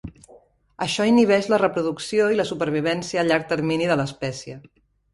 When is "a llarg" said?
3.25-3.49